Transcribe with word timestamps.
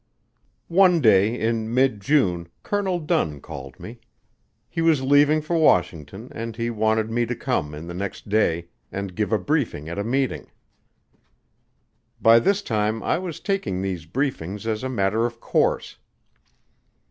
One 0.67 0.99
day 0.99 1.39
in 1.39 1.71
mid 1.71 1.99
June, 2.01 2.47
Colonel 2.63 2.97
Dunn 2.99 3.39
called 3.39 3.79
me. 3.79 3.99
He 4.67 4.81
was 4.81 5.03
leaving 5.03 5.43
for 5.43 5.55
Washington 5.55 6.29
and 6.31 6.55
he 6.55 6.71
wanted 6.71 7.11
me 7.11 7.27
to 7.27 7.35
come 7.35 7.75
in 7.75 7.85
the 7.85 7.93
next 7.93 8.27
day 8.27 8.69
to 8.91 9.03
give 9.05 9.31
a 9.31 9.37
briefing 9.37 9.87
at 9.89 9.99
a 9.99 10.03
meeting. 10.03 10.49
By 12.19 12.39
this 12.39 12.63
time 12.63 13.03
I 13.03 13.19
was 13.19 13.39
taking 13.39 13.79
these 13.83 14.07
briefings 14.07 14.65
as 14.65 14.83
a 14.83 14.89
matter 14.89 15.27
of 15.27 15.39
course. 15.39 15.99